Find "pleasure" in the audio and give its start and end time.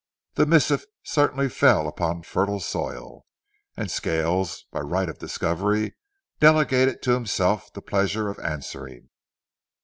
7.83-8.27